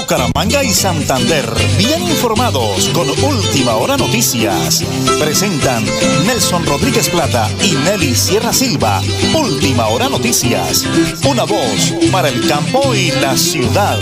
[0.00, 1.44] Bucaramanga y Santander,
[1.76, 4.84] bien informados con Última Hora Noticias.
[5.18, 5.84] Presentan
[6.24, 9.00] Nelson Rodríguez Plata y Nelly Sierra Silva.
[9.34, 10.86] Última Hora Noticias.
[11.28, 13.98] Una voz para el campo y la ciudad.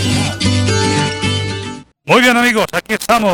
[2.05, 3.33] Muy bien amigos, aquí estamos.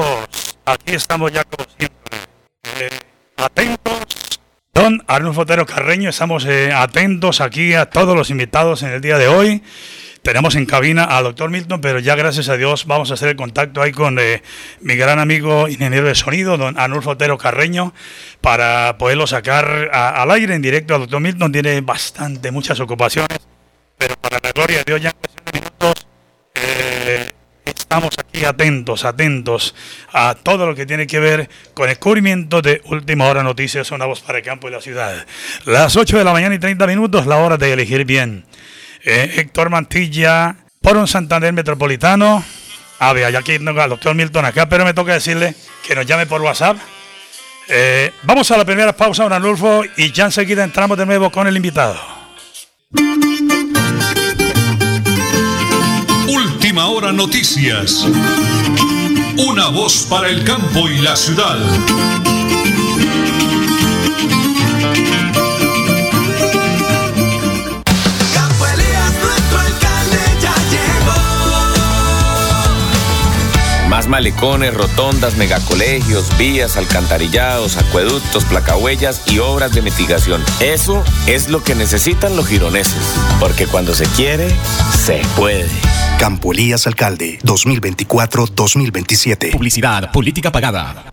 [0.63, 2.17] Aquí estamos ya como siempre.
[2.79, 2.89] Eh,
[3.35, 4.39] atentos.
[4.73, 9.17] Don Arnulfo Otero Carreño, estamos eh, atentos aquí a todos los invitados en el día
[9.17, 9.61] de hoy.
[10.23, 13.35] Tenemos en cabina al doctor Milton, pero ya gracias a Dios vamos a hacer el
[13.35, 14.41] contacto ahí con eh,
[14.79, 17.93] mi gran amigo ingeniero de sonido, don Arnulfo Otero Carreño,
[18.39, 20.95] para poderlo sacar al aire en directo.
[20.95, 23.37] Al doctor Milton tiene bastante, muchas ocupaciones,
[23.97, 26.07] pero para la gloria de Dios ya en cuestión minutos
[26.55, 27.29] eh,
[27.65, 29.75] estamos aquí atentos, atentos
[30.13, 34.05] a todo lo que tiene que ver con el cubrimiento de Última Hora Noticias, una
[34.05, 35.25] voz para el campo y la ciudad.
[35.65, 38.45] Las 8 de la mañana y 30 minutos, la hora de elegir bien.
[39.05, 42.43] Eh, Héctor Mantilla, por un Santander Metropolitano.
[42.99, 46.05] A ver, ya aquí tengo al doctor Milton acá, pero me toca decirle que nos
[46.05, 46.77] llame por WhatsApp.
[47.67, 51.47] Eh, vamos a la primera pausa, don Anulfo, y ya enseguida entramos de nuevo con
[51.47, 51.99] el invitado.
[56.27, 58.05] Última hora noticias.
[59.37, 61.57] Una voz para el campo y la ciudad.
[74.03, 80.43] Más malecones, rotondas, megacolegios, vías, alcantarillados, acueductos, placahuellas y obras de mitigación.
[80.59, 83.15] Eso es lo que necesitan los gironeses.
[83.39, 84.49] Porque cuando se quiere,
[85.05, 85.69] se puede.
[86.19, 89.51] Campo Elías Alcalde, 2024-2027.
[89.51, 91.12] Publicidad, política pagada.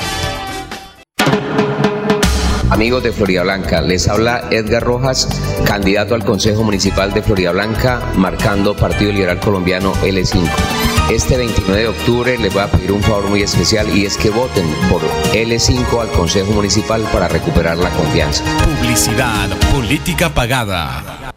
[2.81, 5.27] Amigos de Florida Blanca, les habla Edgar Rojas,
[5.67, 10.49] candidato al Consejo Municipal de Florida Blanca, marcando Partido Liberal Colombiano L5.
[11.11, 14.31] Este 29 de octubre les voy a pedir un favor muy especial y es que
[14.31, 18.43] voten por L5 al Consejo Municipal para recuperar la confianza.
[18.65, 21.31] Publicidad, política pagada.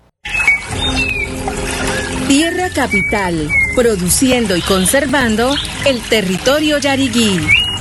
[2.27, 5.55] Tierra Capital, produciendo y conservando
[5.85, 7.39] el territorio yariguí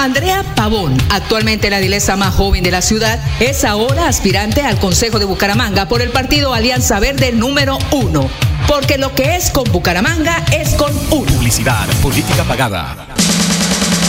[0.00, 5.18] Andrea Pavón, actualmente la dilesa más joven de la ciudad, es ahora aspirante al Consejo
[5.18, 8.30] de Bucaramanga por el partido Alianza Verde número uno.
[8.66, 11.30] Porque lo que es con Bucaramanga es con uno.
[11.30, 13.09] Publicidad, política pagada.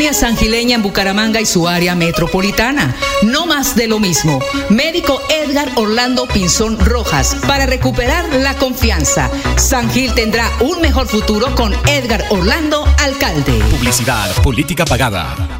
[0.00, 2.96] Colonia Sangileña en Bucaramanga y su área metropolitana.
[3.22, 4.38] No más de lo mismo.
[4.70, 9.30] Médico Edgar Orlando Pinzón Rojas para recuperar la confianza.
[9.56, 13.52] San Gil tendrá un mejor futuro con Edgar Orlando, alcalde.
[13.72, 15.59] Publicidad, política pagada.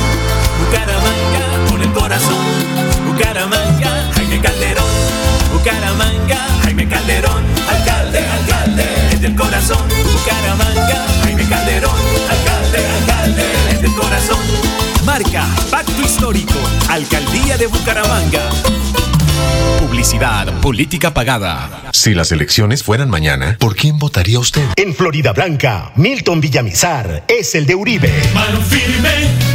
[6.63, 9.87] Jaime Calderón, alcalde, alcalde, es del corazón.
[10.13, 11.95] Bucaramanga, Jaime Calderón,
[12.29, 14.39] alcalde, alcalde, es del corazón.
[15.05, 18.49] Marca, Pacto Histórico, Alcaldía de Bucaramanga.
[19.79, 21.89] Publicidad, política pagada.
[21.91, 24.65] Si las elecciones fueran mañana, ¿por quién votaría usted?
[24.75, 28.11] En Florida Blanca, Milton Villamizar es el de Uribe.
[28.33, 29.50] Mano firme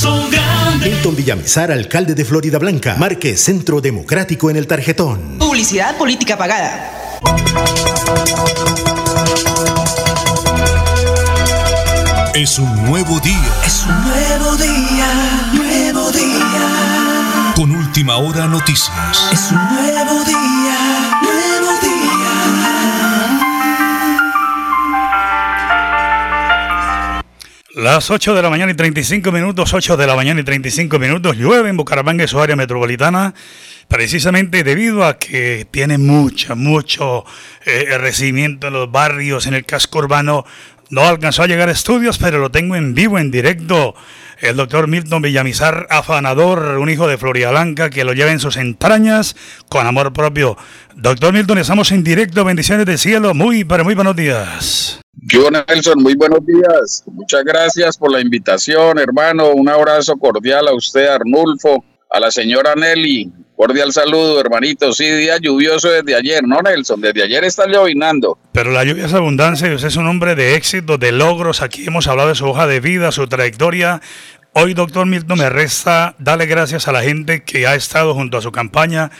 [0.00, 0.90] corazón grande.
[0.90, 2.96] Milton Villamizar, alcalde de Florida Blanca.
[2.98, 5.38] Marque Centro Democrático en el tarjetón.
[5.38, 6.92] Publicidad, política pagada.
[12.34, 13.54] Es un nuevo día.
[13.64, 17.52] Es un nuevo día, nuevo día.
[17.54, 18.92] Con última hora noticias.
[19.32, 20.85] Es un nuevo día,
[27.76, 31.36] Las 8 de la mañana y 35 minutos, 8 de la mañana y 35 minutos,
[31.36, 33.34] llueve en Bucaramanga y su área metropolitana,
[33.86, 37.26] precisamente debido a que tiene mucho, mucho
[37.66, 40.46] eh, recibimiento en los barrios, en el casco urbano,
[40.88, 43.94] no alcanzó a llegar a estudios, pero lo tengo en vivo, en directo.
[44.40, 48.56] El doctor Milton Villamizar, afanador, un hijo de Floria Blanca, que lo lleva en sus
[48.56, 49.36] entrañas
[49.68, 50.56] con amor propio.
[50.94, 53.34] Doctor Milton, estamos en directo, bendiciones del cielo.
[53.34, 54.98] Muy, pero muy buenos días.
[55.28, 57.02] Yo, Nelson, muy buenos días.
[57.06, 59.50] Muchas gracias por la invitación, hermano.
[59.50, 64.92] Un abrazo cordial a usted, Arnulfo, a la señora Nelly, Cordial saludo, hermanito.
[64.92, 67.00] Sí, día lluvioso desde ayer, ¿no, Nelson?
[67.00, 68.38] Desde ayer está llovinando.
[68.52, 71.62] Pero la lluvia es abundancia y usted es un hombre de éxito, de logros.
[71.62, 74.02] Aquí hemos hablado de su hoja de vida, su trayectoria.
[74.52, 78.42] Hoy, doctor Milton, me resta darle gracias a la gente que ha estado junto a
[78.42, 79.10] su campaña.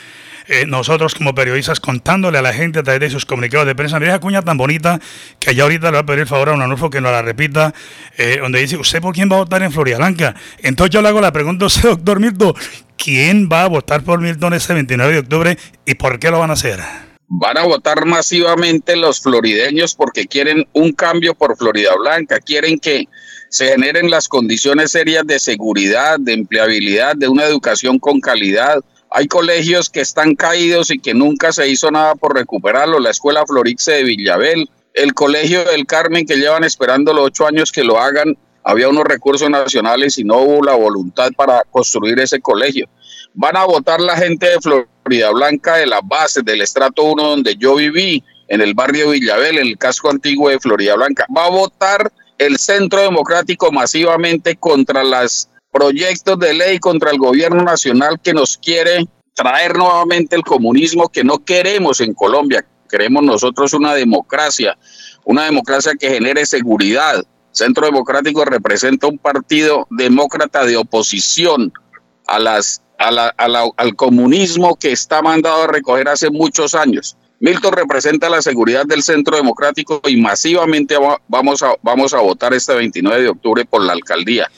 [0.49, 3.99] Eh, nosotros como periodistas contándole a la gente a través de sus comunicados de prensa,
[3.99, 4.99] mira esa cuña tan bonita
[5.39, 7.21] que ya ahorita le voy a pedir el favor a un anuncio que nos la
[7.21, 7.73] repita,
[8.17, 10.35] eh, donde dice, ¿usted por quién va a votar en Florida Blanca?
[10.59, 12.53] Entonces yo le hago la pregunta a usted, doctor Milton,
[12.95, 16.51] ¿quién va a votar por Milton este 29 de octubre y por qué lo van
[16.51, 16.79] a hacer?
[17.27, 23.09] Van a votar masivamente los florideños porque quieren un cambio por Florida Blanca, quieren que
[23.49, 28.81] se generen las condiciones serias de seguridad, de empleabilidad, de una educación con calidad,
[29.11, 32.99] hay colegios que están caídos y que nunca se hizo nada por recuperarlo.
[32.99, 37.71] La Escuela Florixe de Villabel, el Colegio del Carmen, que llevan esperando los ocho años
[37.71, 38.37] que lo hagan.
[38.63, 42.87] Había unos recursos nacionales y no hubo la voluntad para construir ese colegio.
[43.33, 47.55] Van a votar la gente de Florida Blanca de las bases del estrato 1 donde
[47.55, 51.25] yo viví, en el barrio Villabel, en el casco antiguo de Florida Blanca.
[51.35, 57.63] Va a votar el Centro Democrático masivamente contra las proyectos de ley contra el gobierno
[57.63, 62.65] nacional que nos quiere traer nuevamente el comunismo que no queremos en Colombia.
[62.89, 64.75] Queremos nosotros una democracia,
[65.23, 67.23] una democracia que genere seguridad.
[67.51, 71.71] Centro Democrático representa un partido demócrata de oposición
[72.25, 77.15] a las, al comunismo que está mandado a recoger hace muchos años.
[77.39, 80.95] Milton representa la seguridad del Centro Democrático y masivamente
[81.27, 84.49] vamos a, vamos a votar este 29 de octubre por la alcaldía.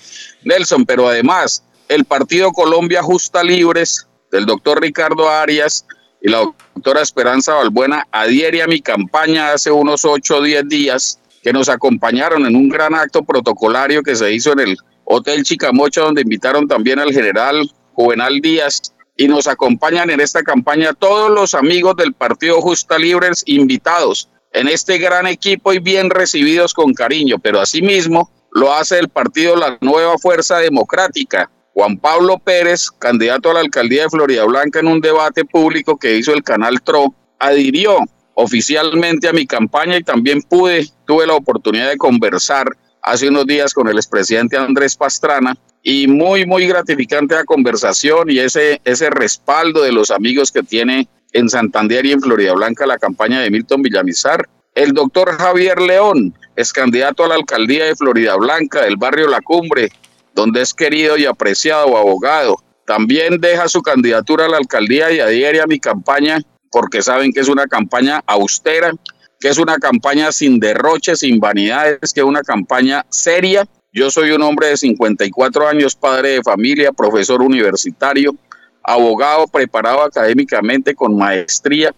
[0.44, 5.86] Nelson, pero además el Partido Colombia Justa Libres del doctor Ricardo Arias
[6.21, 6.39] y la
[6.74, 11.69] doctora Esperanza Balbuena adhiere a mi campaña hace unos 8 o 10 días que nos
[11.69, 16.67] acompañaron en un gran acto protocolario que se hizo en el Hotel Chicamocha donde invitaron
[16.67, 22.13] también al general Juvenal Díaz y nos acompañan en esta campaña todos los amigos del
[22.13, 28.31] Partido Justa Libres invitados en este gran equipo y bien recibidos con cariño, pero asimismo
[28.51, 31.50] lo hace el partido La Nueva Fuerza Democrática.
[31.74, 36.18] Juan Pablo Pérez, candidato a la alcaldía de Florida Blanca en un debate público que
[36.18, 37.98] hizo el canal TRO, adhirió
[38.34, 42.68] oficialmente a mi campaña y también pude, tuve la oportunidad de conversar
[43.01, 48.39] hace unos días con el expresidente Andrés Pastrana y muy, muy gratificante la conversación y
[48.39, 52.98] ese, ese respaldo de los amigos que tiene en Santander y en Florida Blanca la
[52.98, 54.50] campaña de Milton Villamizar.
[54.75, 59.39] El doctor Javier León, es candidato a la alcaldía de Florida Blanca, del barrio La
[59.39, 59.94] Cumbre,
[60.36, 62.58] donde es querido y apreciado abogado.
[62.86, 67.39] También deja su candidatura a la alcaldía y adhiere a mi campaña porque saben que
[67.39, 68.92] es una campaña austera,
[69.39, 73.66] que es una campaña sin derroches, sin vanidades, que es una campaña seria.
[73.94, 78.36] Yo soy un hombre de 54 años, padre de familia, profesor universitario,
[78.84, 81.96] abogado preparado académicamente con maestría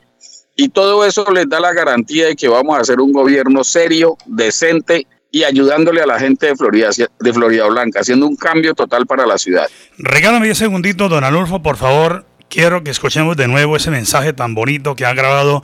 [0.61, 4.15] y todo eso les da la garantía de que vamos a hacer un gobierno serio,
[4.27, 6.89] decente y ayudándole a la gente de Florida,
[7.19, 9.67] de Florida Blanca, haciendo un cambio total para la ciudad.
[9.97, 12.25] Regálame 10 segunditos, don Anulfo, por favor.
[12.51, 15.63] Quiero que escuchemos de nuevo ese mensaje tan bonito que ha grabado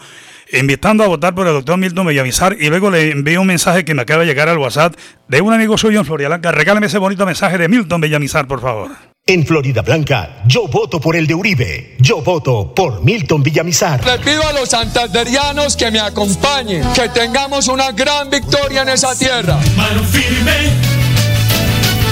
[0.53, 3.94] invitando a votar por el doctor Milton Bellavizar y luego le envío un mensaje que
[3.94, 4.96] me acaba de llegar al WhatsApp
[5.27, 6.53] de un amigo suyo en Florida Blanca.
[6.53, 8.91] Regálame ese bonito mensaje de Milton Bellamizar, por favor.
[9.25, 11.98] En Florida Blanca, yo voto por el de Uribe.
[12.00, 14.06] Yo voto por Milton Villamizar.
[14.06, 19.13] Le pido a los santanderianos que me acompañen, que tengamos una gran victoria en esa
[19.13, 19.60] tierra.
[19.75, 20.72] Mano firme,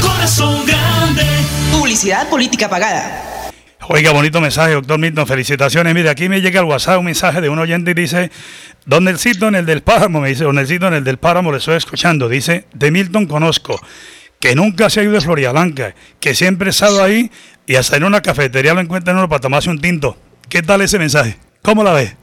[0.01, 0.65] corazón
[1.71, 3.34] publicidad política pagada.
[3.87, 5.27] Oiga, bonito mensaje, doctor Milton.
[5.27, 5.93] Felicitaciones.
[5.93, 8.31] Mire, aquí me llega al WhatsApp un mensaje de un oyente y dice,
[8.85, 11.59] Don Nelcito en el del Páramo, me dice, Don Nelcito en el del Páramo, le
[11.59, 12.27] estoy escuchando.
[12.27, 13.79] Dice, de Milton conozco,
[14.39, 17.29] que nunca se ha ido de Florida Blanca, que siempre ha estado ahí
[17.67, 20.17] y hasta en una cafetería lo encuentran uno para tomarse un tinto.
[20.49, 21.37] ¿Qué tal ese mensaje?
[21.61, 22.15] ¿Cómo la ve?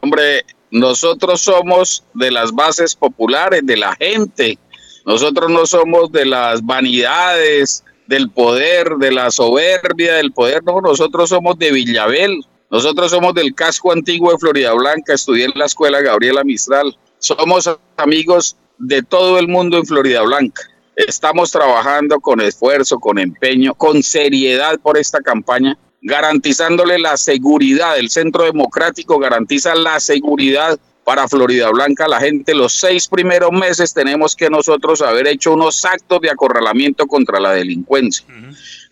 [0.00, 4.58] Hombre, nosotros somos de las bases populares, de la gente.
[5.04, 10.62] Nosotros no somos de las vanidades, del poder, de la soberbia del poder.
[10.64, 15.52] No, nosotros somos de Villabel, nosotros somos del casco antiguo de Florida Blanca, estudié en
[15.54, 16.96] la escuela Gabriela Mistral.
[17.18, 20.62] Somos amigos de todo el mundo en Florida Blanca.
[20.96, 27.98] Estamos trabajando con esfuerzo, con empeño, con seriedad por esta campaña, garantizándole la seguridad.
[27.98, 33.92] El Centro Democrático garantiza la seguridad para Florida Blanca, la gente, los seis primeros meses
[33.92, 38.24] tenemos que nosotros haber hecho unos actos de acorralamiento contra la delincuencia.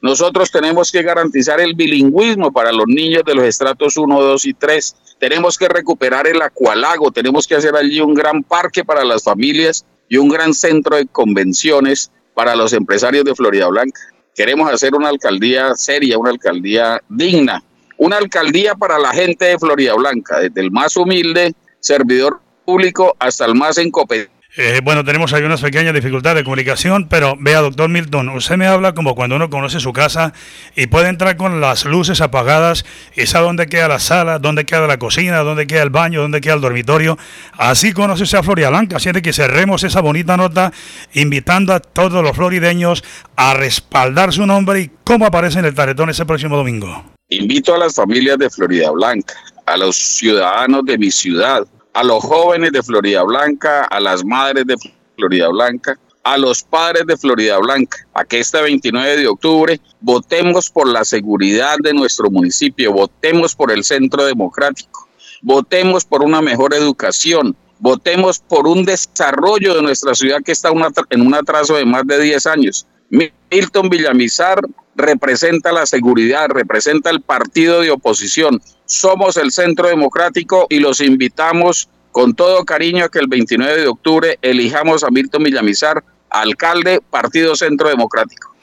[0.03, 4.55] Nosotros tenemos que garantizar el bilingüismo para los niños de los estratos 1, 2 y
[4.55, 4.97] 3.
[5.21, 9.85] Tenemos que recuperar el acualago, tenemos que hacer allí un gran parque para las familias
[10.09, 14.01] y un gran centro de convenciones para los empresarios de Florida Blanca.
[14.35, 17.63] Queremos hacer una alcaldía seria, una alcaldía digna,
[17.99, 23.47] una alcaldía para la gente de Florida Blanca, desde el más humilde servidor público hasta
[23.47, 24.41] el más incompetente.
[24.57, 28.67] Eh, bueno, tenemos ahí unas pequeñas dificultades de comunicación, pero vea, doctor Milton, usted me
[28.67, 30.33] habla como cuando uno conoce su casa
[30.75, 32.85] y puede entrar con las luces apagadas
[33.17, 36.41] y sabe dónde queda la sala, dónde queda la cocina, dónde queda el baño, dónde
[36.41, 37.17] queda el dormitorio.
[37.53, 40.73] Así conoce usted a Floria Blanca, así que cerremos esa bonita nota
[41.13, 43.05] invitando a todos los florideños
[43.37, 47.05] a respaldar su nombre y cómo aparece en el taretón ese próximo domingo.
[47.29, 49.35] Invito a las familias de Florida Blanca,
[49.71, 54.67] a los ciudadanos de mi ciudad, a los jóvenes de Florida Blanca, a las madres
[54.67, 54.77] de
[55.15, 60.71] Florida Blanca, a los padres de Florida Blanca, a que este 29 de octubre votemos
[60.71, 65.09] por la seguridad de nuestro municipio, votemos por el centro democrático,
[65.41, 70.71] votemos por una mejor educación, votemos por un desarrollo de nuestra ciudad que está
[71.11, 72.87] en un atraso de más de 10 años.
[73.11, 74.61] Milton Villamizar
[74.95, 78.61] representa la seguridad, representa el partido de oposición.
[78.85, 83.89] Somos el Centro Democrático y los invitamos con todo cariño a que el 29 de
[83.89, 88.55] octubre elijamos a Milton Villamizar, alcalde, Partido Centro Democrático.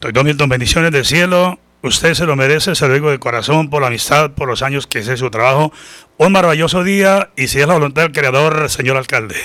[0.00, 1.58] Doctor Milton, bendiciones del cielo.
[1.82, 4.86] Usted se lo merece, se lo digo de corazón por la amistad, por los años
[4.86, 5.72] que es su trabajo.
[6.16, 9.36] Un maravilloso día y si es la voluntad del creador, señor alcalde.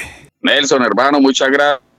[0.42, 1.50] Nelson, hermano, muchas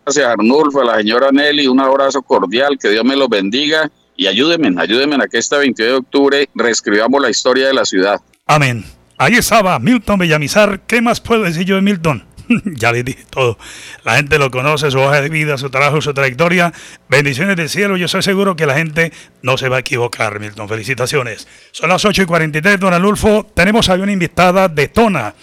[0.09, 0.27] gracias.
[0.27, 4.81] Arnulfo, a la señora Nelly, un abrazo cordial, que Dios me los bendiga y ayúdenme,
[4.81, 8.21] ayúdenme a que este 22 de octubre reescribamos la historia de la ciudad.
[8.47, 8.85] Amén.
[9.19, 10.81] Ahí estaba Milton Villamizar.
[10.87, 12.25] ¿Qué más puedo decir yo de Milton?
[12.65, 13.59] ya le dije todo.
[14.05, 16.73] La gente lo conoce, su hoja de vida, su trabajo, su trayectoria.
[17.11, 17.97] Bendiciones del cielo.
[17.97, 20.69] Yo estoy seguro que la gente no se va a equivocar, Milton.
[20.69, 21.49] Felicitaciones.
[21.73, 23.47] Son las 8 y 43, don Alulfo.
[23.55, 25.35] Tenemos ahí una invitada de Tona,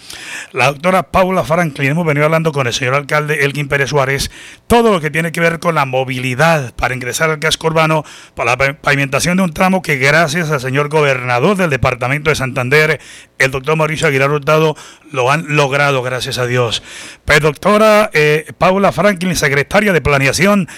[0.52, 1.90] la doctora Paula Franklin.
[1.90, 4.30] Hemos venido hablando con el señor alcalde Elkin Pérez Suárez.
[4.68, 8.04] Todo lo que tiene que ver con la movilidad para ingresar al casco urbano,
[8.36, 13.00] para la pavimentación de un tramo que gracias al señor gobernador del departamento de Santander,
[13.38, 14.76] el doctor Mauricio Aguilar Hurtado,
[15.10, 16.84] lo han logrado, gracias a Dios.
[17.24, 20.68] Pues doctora eh, Paula Franklin, secretaria de Planeación,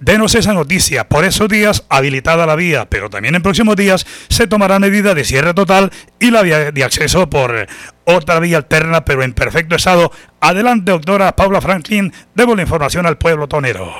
[0.00, 1.08] denos esa noticia.
[1.08, 5.24] Por esos días habilitada la vía, pero también en próximos días se tomará medida de
[5.24, 7.66] cierre total y la vía de acceso por
[8.04, 10.12] otra vía alterna, pero en perfecto estado.
[10.40, 13.92] Adelante, doctora Paula Franklin, debo la información al pueblo tonero.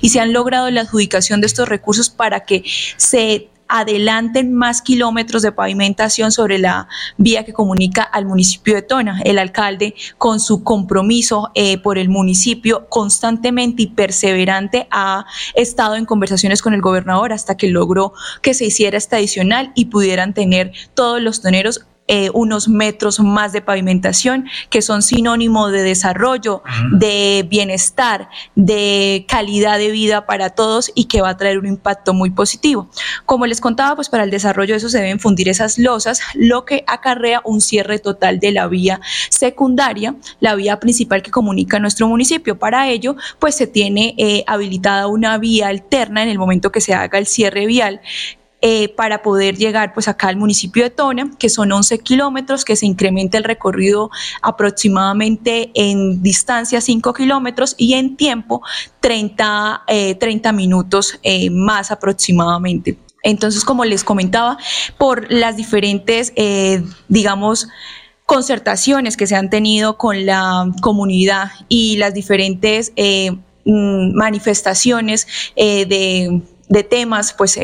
[0.00, 2.64] Y se han logrado la adjudicación de estos recursos para que
[2.96, 9.20] se adelanten más kilómetros de pavimentación sobre la vía que comunica al municipio de Tona.
[9.24, 16.06] El alcalde, con su compromiso eh, por el municipio, constantemente y perseverante ha estado en
[16.06, 20.72] conversaciones con el gobernador hasta que logró que se hiciera esta adicional y pudieran tener
[20.94, 27.44] todos los toneros eh, unos metros más de pavimentación que son sinónimo de desarrollo, de
[27.48, 32.30] bienestar, de calidad de vida para todos y que va a traer un impacto muy
[32.30, 32.88] positivo.
[33.24, 36.64] Como les contaba, pues para el desarrollo de eso se deben fundir esas losas, lo
[36.64, 42.08] que acarrea un cierre total de la vía secundaria, la vía principal que comunica nuestro
[42.08, 42.58] municipio.
[42.58, 46.94] Para ello, pues se tiene eh, habilitada una vía alterna en el momento que se
[46.94, 48.00] haga el cierre vial
[48.62, 52.74] eh, para poder llegar pues acá al municipio de Tona, que son 11 kilómetros, que
[52.74, 54.10] se incrementa el recorrido
[54.40, 58.62] aproximadamente en distancia 5 kilómetros y en tiempo
[59.00, 59.84] 30,
[60.18, 62.98] 30 eh, minutos eh, más aproximadamente.
[63.22, 64.56] Entonces, como les comentaba,
[64.96, 66.32] por las diferentes,
[67.08, 67.68] digamos,
[68.24, 72.92] concertaciones que se han tenido con la comunidad y las diferentes
[73.64, 77.58] mm, manifestaciones de de temas, pues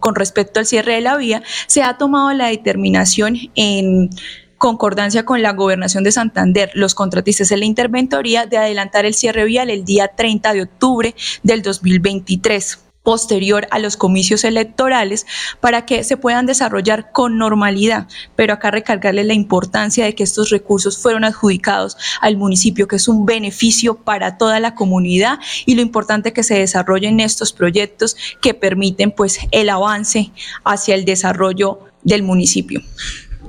[0.00, 4.10] con respecto al cierre de la vía, se ha tomado la determinación en
[4.56, 9.44] concordancia con la gobernación de Santander, los contratistas en la interventoría de adelantar el cierre
[9.44, 15.24] vial el día 30 de octubre del 2023 posterior a los comicios electorales
[15.60, 18.06] para que se puedan desarrollar con normalidad.
[18.36, 23.08] Pero acá recargarle la importancia de que estos recursos fueron adjudicados al municipio, que es
[23.08, 28.52] un beneficio para toda la comunidad y lo importante que se desarrollen estos proyectos que
[28.52, 30.30] permiten pues el avance
[30.64, 32.82] hacia el desarrollo del municipio.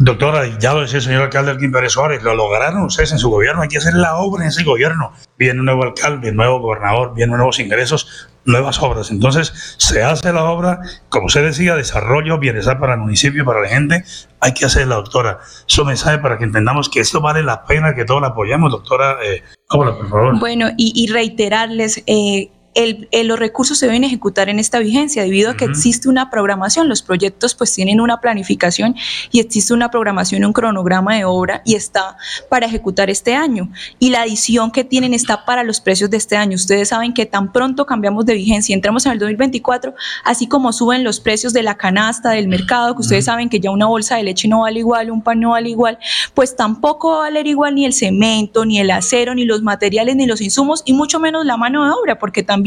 [0.01, 3.29] Doctora, ya lo decía el señor alcalde Alquín Pérez Suárez, lo lograron ustedes en su
[3.29, 5.11] gobierno, hay que hacer la obra en ese gobierno.
[5.37, 9.11] Viene un nuevo alcalde, nuevo gobernador, vienen nuevos ingresos, nuevas obras.
[9.11, 10.79] Entonces, se hace la obra,
[11.09, 14.05] como usted decía, desarrollo, bienestar para el municipio, para la gente,
[14.39, 15.39] hay que hacer la doctora.
[15.65, 19.17] Su mensaje para que entendamos que esto vale la pena que todos la apoyemos, doctora.
[19.21, 20.39] Eh, por favor.
[20.39, 25.57] Bueno, y, y reiterarles, eh, los recursos se deben ejecutar en esta vigencia debido a
[25.57, 26.87] que existe una programación.
[26.87, 28.95] Los proyectos pues tienen una planificación
[29.31, 32.17] y existe una programación, un cronograma de obra y está
[32.49, 33.69] para ejecutar este año.
[33.97, 36.55] Y la adición que tienen está para los precios de este año.
[36.55, 41.03] Ustedes saben que tan pronto cambiamos de vigencia, entramos en el 2024, así como suben
[41.03, 44.23] los precios de la canasta, del mercado, que ustedes saben que ya una bolsa de
[44.23, 45.97] leche no vale igual, un pan no vale igual,
[46.33, 50.15] pues tampoco va a valer igual ni el cemento, ni el acero, ni los materiales,
[50.15, 52.58] ni los insumos, y mucho menos la mano de obra, porque también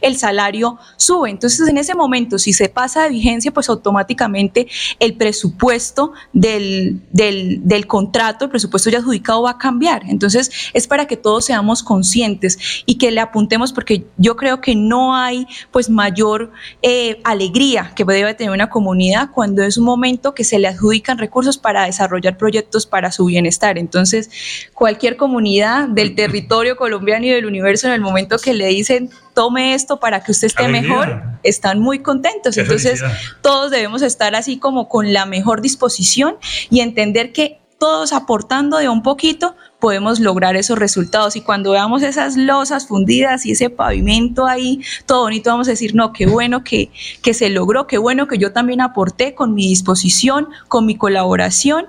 [0.00, 1.30] el salario sube.
[1.30, 4.66] Entonces, en ese momento, si se pasa de vigencia, pues automáticamente
[4.98, 10.02] el presupuesto del, del, contrato, el presupuesto ya adjudicado va a cambiar.
[10.08, 14.74] Entonces, es para que todos seamos conscientes y que le apuntemos, porque yo creo que
[14.74, 20.34] no hay pues mayor eh, alegría que debe tener una comunidad cuando es un momento
[20.34, 23.78] que se le adjudican recursos para desarrollar proyectos para su bienestar.
[23.78, 24.30] Entonces,
[24.74, 29.74] cualquier comunidad del territorio colombiano y del universo en el momento que le dicen tome
[29.74, 32.56] esto para que usted esté mejor, están muy contentos.
[32.56, 33.02] Entonces,
[33.40, 36.36] todos debemos estar así como con la mejor disposición
[36.70, 41.34] y entender que todos aportando de un poquito podemos lograr esos resultados.
[41.34, 45.92] Y cuando veamos esas losas fundidas y ese pavimento ahí, todo bonito, vamos a decir,
[45.96, 46.90] no, qué bueno que,
[47.22, 51.86] que se logró, qué bueno que yo también aporté con mi disposición, con mi colaboración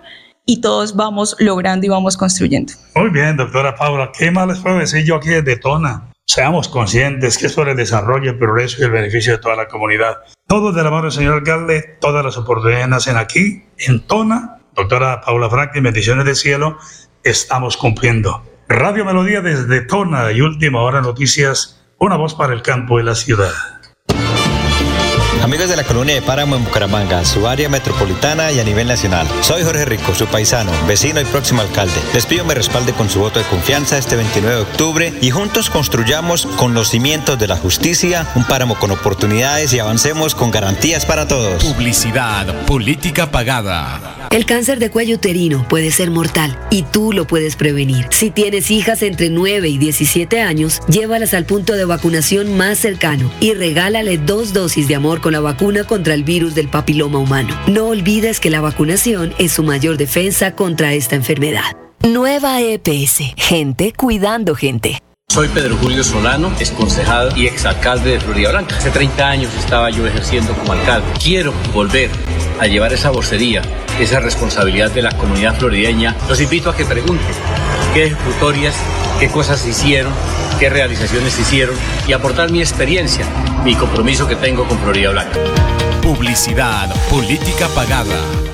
[0.48, 2.74] y todos vamos logrando y vamos construyendo.
[2.96, 6.13] Muy bien, doctora Paula, ¿qué más les puedo decir yo aquí desde Tona?
[6.26, 9.68] Seamos conscientes que es por el desarrollo, el progreso y el beneficio de toda la
[9.68, 10.20] comunidad.
[10.48, 14.60] Todos de la mano del señor alcalde, todas las oportunidades nacen aquí, en Tona.
[14.74, 16.78] Doctora Paula Franklin, bendiciones del cielo,
[17.24, 18.44] estamos cumpliendo.
[18.68, 23.14] Radio Melodía desde Tona y Última Hora Noticias, una voz para el campo y la
[23.14, 23.73] ciudad.
[25.44, 29.28] Amigos de la colonia de Páramo en Bucaramanga, su área metropolitana y a nivel nacional.
[29.42, 32.00] Soy Jorge Rico, su paisano, vecino y próximo alcalde.
[32.14, 35.70] Les pido me respalde con su voto de confianza este 29 de octubre y juntos
[35.70, 41.06] construyamos con los cimientos de la justicia un páramo con oportunidades y avancemos con garantías
[41.06, 41.62] para todos.
[41.62, 44.23] Publicidad, política pagada.
[44.34, 48.08] El cáncer de cuello uterino puede ser mortal y tú lo puedes prevenir.
[48.10, 53.30] Si tienes hijas entre 9 y 17 años, llévalas al punto de vacunación más cercano
[53.40, 57.56] y regálale dos dosis de amor con la vacuna contra el virus del papiloma humano.
[57.68, 61.78] No olvides que la vacunación es su mayor defensa contra esta enfermedad.
[62.02, 64.98] Nueva EPS, gente cuidando gente.
[65.34, 68.78] Soy Pedro Julio Solano, ex concejado y exalcalde de Florida Blanca.
[68.78, 71.08] Hace 30 años estaba yo ejerciendo como alcalde.
[71.20, 72.10] Quiero volver
[72.60, 73.62] a llevar esa vocería,
[74.00, 77.36] esa responsabilidad de la comunidad florideña, los invito a que pregunten
[77.94, 78.76] qué ejecutorias,
[79.20, 80.14] qué cosas hicieron,
[80.60, 81.76] qué realizaciones hicieron
[82.08, 83.26] y aportar mi experiencia,
[83.64, 85.40] mi compromiso que tengo con Florida Blanca.
[86.02, 88.53] Publicidad, política pagada.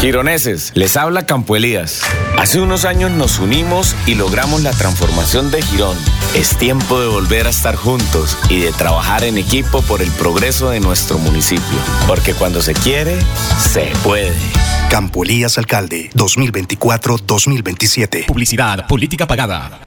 [0.00, 2.00] Gironeses, les habla Campo Elías.
[2.38, 5.98] Hace unos años nos unimos y logramos la transformación de Girón.
[6.34, 10.70] Es tiempo de volver a estar juntos y de trabajar en equipo por el progreso
[10.70, 11.78] de nuestro municipio.
[12.06, 13.18] Porque cuando se quiere,
[13.58, 14.32] se puede.
[14.88, 18.24] Campo Elías Alcalde, 2024-2027.
[18.24, 19.86] Publicidad, política pagada.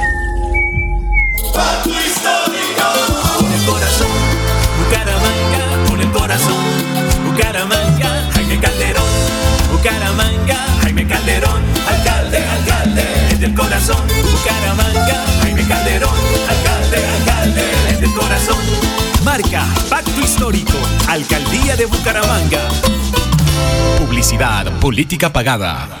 [13.81, 16.13] Corazón, Bucaramanga, Jaime Calderón,
[16.49, 18.59] alcalde, alcalde, desde el corazón.
[19.23, 22.69] Marca, Pacto Histórico, Alcaldía de Bucaramanga.
[23.97, 26.00] Publicidad, política pagada.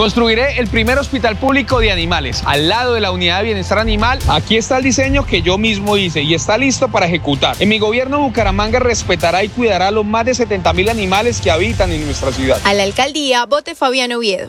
[0.00, 4.18] Construiré el primer hospital público de animales al lado de la unidad de bienestar animal.
[4.28, 7.54] Aquí está el diseño que yo mismo hice y está listo para ejecutar.
[7.60, 11.50] En mi gobierno Bucaramanga respetará y cuidará a los más de 70 mil animales que
[11.50, 12.58] habitan en nuestra ciudad.
[12.64, 14.48] A la alcaldía, vote Fabián Oviedo.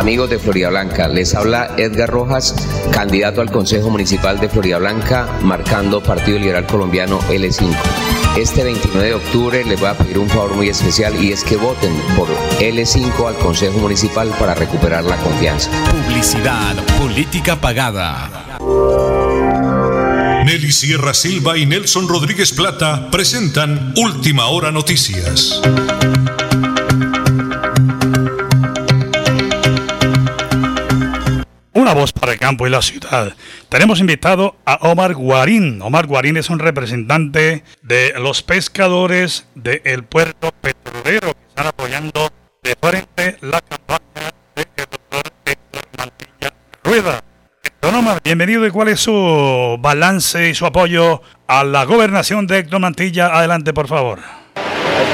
[0.00, 2.54] Amigos de Florida Blanca, les habla Edgar Rojas,
[2.90, 7.70] candidato al Consejo Municipal de Florida Blanca, marcando Partido Liberal Colombiano L5.
[8.34, 11.56] Este 29 de octubre les voy a pedir un favor muy especial y es que
[11.56, 12.28] voten por
[12.60, 15.70] L5 al Consejo Municipal para recuperar la confianza.
[15.90, 18.56] Publicidad, política pagada.
[20.46, 25.60] Nelly Sierra Silva y Nelson Rodríguez Plata presentan Última Hora Noticias.
[31.80, 33.32] Una voz para el campo y la ciudad.
[33.70, 35.80] Tenemos invitado a Omar Guarín.
[35.80, 42.28] Omar Guarín es un representante de los pescadores del puerto petrolero que están apoyando
[42.62, 46.52] de frente la campaña del doctor Héctor Mantilla
[46.84, 47.24] Rueda.
[47.80, 52.82] Don bienvenido y cuál es su balance y su apoyo a la gobernación de Héctor.
[52.84, 54.18] Adelante, por favor.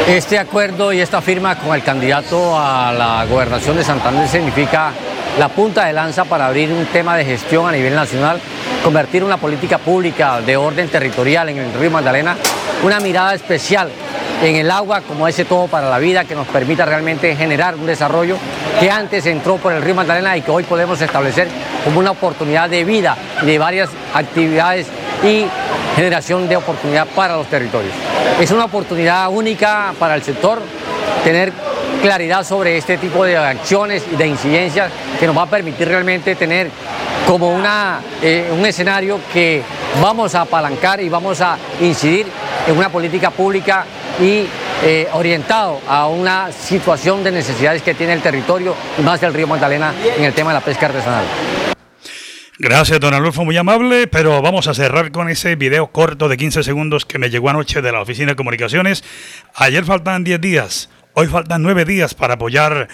[0.08, 4.92] Este acuerdo y esta firma con el candidato a la gobernación de Santander significa
[5.38, 8.40] la punta de lanza para abrir un tema de gestión a nivel nacional,
[8.82, 12.36] convertir una política pública de orden territorial en el río Magdalena,
[12.82, 13.90] una mirada especial
[14.42, 17.86] en el agua como ese todo para la vida que nos permita realmente generar un
[17.86, 18.36] desarrollo
[18.80, 21.48] que antes entró por el río Magdalena y que hoy podemos establecer
[21.84, 24.86] como una oportunidad de vida de varias actividades
[25.22, 25.46] y
[25.96, 27.94] generación de oportunidad para los territorios.
[28.40, 30.60] Es una oportunidad única para el sector
[31.24, 31.52] tener
[32.02, 36.34] claridad sobre este tipo de acciones y de incidencias que nos va a permitir realmente
[36.34, 36.70] tener
[37.26, 39.62] como una, eh, un escenario que
[40.00, 42.26] vamos a apalancar y vamos a incidir
[42.66, 43.84] en una política pública
[44.20, 44.46] y
[44.84, 49.46] eh, orientado a una situación de necesidades que tiene el territorio y más del río
[49.46, 51.24] Magdalena en el tema de la pesca artesanal.
[52.58, 56.62] Gracias, don Adolfo, muy amable, pero vamos a cerrar con ese video corto de 15
[56.62, 59.04] segundos que me llegó anoche de la Oficina de Comunicaciones.
[59.54, 62.88] Ayer faltaban 10 días, hoy faltan 9 días para apoyar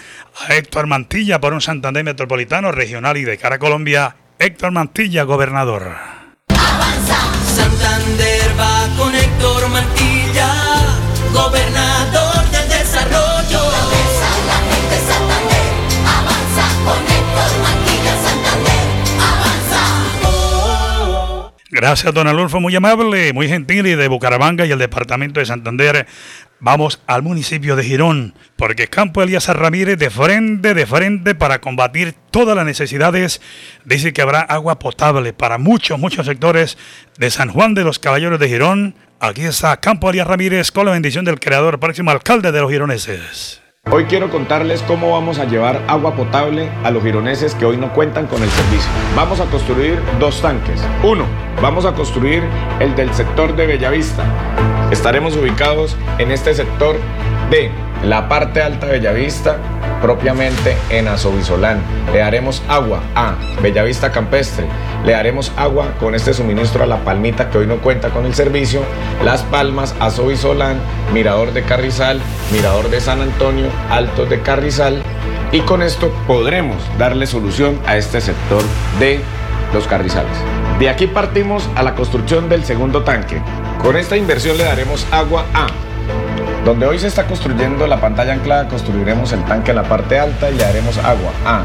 [0.47, 4.15] a Héctor Mantilla por un Santander Metropolitano, regional y de cara a Colombia.
[4.39, 5.91] Héctor Mantilla, gobernador.
[7.45, 10.53] Santander va con Héctor Mantilla,
[11.33, 13.59] gobernador del desarrollo.
[14.47, 15.67] La gente Santander
[16.07, 18.85] avanza con Héctor Mantilla, Santander
[19.19, 19.83] avanza.
[21.71, 26.07] Gracias, don Adolfo, muy amable, muy gentil y de Bucaramanga y el departamento de Santander.
[26.63, 32.15] Vamos al municipio de Girón, porque Campo Elías Ramírez de frente, de frente para combatir
[32.31, 33.41] todas las necesidades,
[33.85, 36.77] dice que habrá agua potable para muchos, muchos sectores
[37.19, 38.95] de San Juan de los Caballeros de Girón.
[39.19, 43.61] Aquí está Campo Elías Ramírez con la bendición del creador, próximo alcalde de los gironeses.
[43.91, 47.91] Hoy quiero contarles cómo vamos a llevar agua potable a los gironeses que hoy no
[47.91, 48.89] cuentan con el servicio.
[49.13, 50.81] Vamos a construir dos tanques.
[51.03, 51.25] Uno,
[51.61, 52.43] vamos a construir
[52.79, 54.23] el del sector de Bellavista.
[54.93, 56.97] Estaremos ubicados en este sector
[57.49, 57.71] de
[58.03, 59.57] la parte alta de Bellavista,
[60.03, 61.81] propiamente en Azovisolán.
[62.13, 64.67] Le daremos agua a Bellavista Campestre,
[65.03, 68.35] le daremos agua con este suministro a La Palmita que hoy no cuenta con el
[68.35, 68.83] servicio,
[69.25, 70.77] Las Palmas, Azovisolán,
[71.11, 75.01] Mirador de Carrizal, Mirador de San Antonio, Altos de Carrizal.
[75.51, 78.61] Y con esto podremos darle solución a este sector
[78.99, 79.21] de
[79.73, 80.37] los carrizales.
[80.79, 83.41] De aquí partimos a la construcción del segundo tanque.
[83.81, 85.67] Con esta inversión le daremos agua a
[86.65, 90.49] donde hoy se está construyendo la pantalla anclada, construiremos el tanque en la parte alta
[90.49, 91.63] y le daremos agua a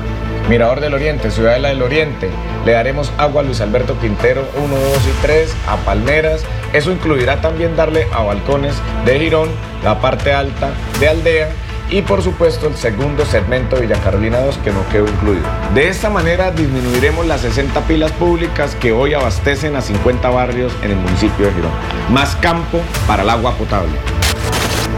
[0.49, 2.31] Mirador del Oriente, Ciudadela del Oriente.
[2.65, 6.45] Le daremos agua a Luis Alberto Quintero 1, 2 y 3, a Palmeras.
[6.73, 9.51] Eso incluirá también darle a balcones de Girón,
[9.85, 11.49] la parte alta de Aldea
[11.91, 15.47] y por supuesto el segundo segmento Villa Carolina 2 que no quedó incluido.
[15.75, 20.91] De esta manera disminuiremos las 60 pilas públicas que hoy abastecen a 50 barrios en
[20.93, 21.73] el municipio de Girón.
[22.11, 23.99] Más campo para el agua potable.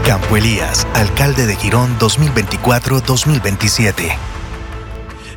[0.05, 4.17] Campo Elías, alcalde de Girón 2024-2027.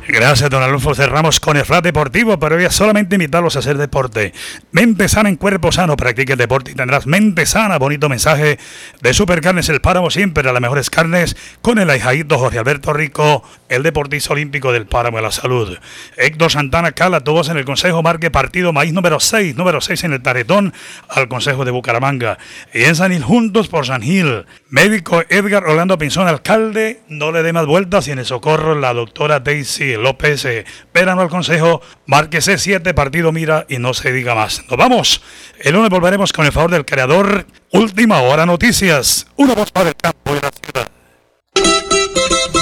[0.07, 0.93] Gracias, don Alonso.
[0.93, 4.33] Cerramos con el Flat Deportivo, pero voy a solamente invitarlos a hacer deporte.
[4.71, 7.79] Mente sana en cuerpo sano, practique el deporte y tendrás mente sana.
[7.79, 8.59] Bonito mensaje
[9.01, 13.43] de Supercarnes El Páramo, siempre a las mejores carnes, con el ahijadito Jorge Alberto Rico,
[13.67, 15.75] el deportista olímpico del Páramo de la Salud.
[16.17, 20.03] Héctor Santana Cala, tu voz en el Consejo Marque Partido Maíz número 6, número 6
[20.03, 20.71] en el Taretón,
[21.09, 22.37] al Consejo de Bucaramanga.
[22.75, 24.45] Y en San Gil, juntos por San Gil.
[24.69, 28.93] Médico Edgar Orlando Pinzón, alcalde, no le dé más vueltas y en el socorro la
[28.93, 34.35] doctora Daisy López, eh, verano al consejo, marque C7, partido mira y no se diga
[34.35, 34.63] más.
[34.69, 35.21] Nos vamos.
[35.59, 37.45] El lunes volveremos con el favor del creador.
[37.71, 39.27] Última hora noticias.
[39.35, 40.87] Una voz para el campo y la ciudad.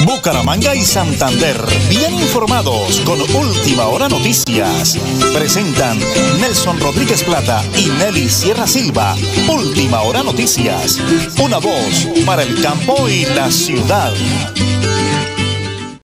[0.05, 1.57] Bucaramanga y Santander,
[1.89, 4.97] bien informados con Última Hora Noticias.
[5.33, 5.97] Presentan
[6.41, 9.15] Nelson Rodríguez Plata y Nelly Sierra Silva.
[9.47, 10.99] Última Hora Noticias.
[11.41, 14.11] Una voz para el campo y la ciudad.